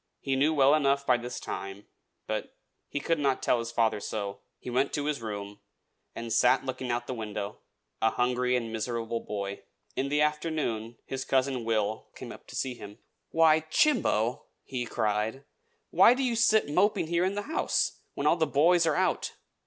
[0.19, 1.85] He knew well enough by this time;
[2.25, 2.57] but
[2.89, 4.39] he could not tell his father so.
[4.57, 5.59] He went to his room,
[6.15, 7.59] and sat looking out of the window,
[8.01, 9.61] a hungry and miserable boy.
[9.95, 12.97] In the afternoon his cousin Will came up to see him.
[13.29, 15.43] "Why, Chimbo!" he cried.
[15.91, 19.33] "Why do you sit moping here in the house, when all the boys are out?